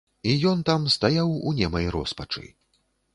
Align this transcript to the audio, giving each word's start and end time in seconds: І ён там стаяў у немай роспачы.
І 0.29 0.31
ён 0.51 0.61
там 0.69 0.87
стаяў 0.95 1.35
у 1.51 1.53
немай 1.59 1.85
роспачы. 1.97 2.43